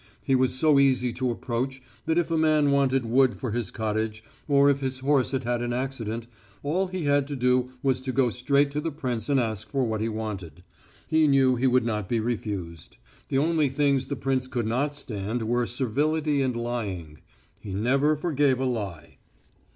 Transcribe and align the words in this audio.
He 0.23 0.33
was 0.33 0.51
so 0.55 0.79
easy 0.79 1.13
to 1.13 1.29
approach 1.29 1.79
that 2.07 2.17
if 2.17 2.31
a 2.31 2.35
man 2.35 2.71
wanted 2.71 3.05
wood 3.05 3.37
for 3.37 3.51
his 3.51 3.69
cottage, 3.69 4.23
or 4.47 4.67
if 4.67 4.79
his 4.79 4.97
horse 4.97 5.29
had 5.29 5.43
had 5.43 5.61
an 5.61 5.73
accident, 5.73 6.25
all 6.63 6.87
he 6.87 7.03
had 7.05 7.27
to 7.27 7.35
do 7.35 7.73
was 7.83 8.01
to 8.01 8.11
go 8.11 8.31
straight 8.31 8.71
to 8.71 8.81
the 8.81 8.91
prince 8.91 9.29
and 9.29 9.39
ask 9.39 9.69
for 9.69 9.83
what 9.83 10.01
he 10.01 10.09
wanted. 10.09 10.63
He 11.05 11.27
knew 11.27 11.51
that 11.53 11.61
he 11.61 11.67
would 11.67 11.85
not 11.85 12.09
be 12.09 12.19
refused. 12.19 12.97
The 13.29 13.37
only 13.37 13.69
things 13.69 14.07
the 14.07 14.15
prince 14.15 14.47
could 14.47 14.65
not 14.65 14.95
stand 14.95 15.43
were 15.43 15.67
servility 15.67 16.41
and 16.41 16.55
lying. 16.55 17.19
He 17.59 17.71
never 17.75 18.15
forgave 18.15 18.59
a 18.59 18.65
lie. 18.65 19.19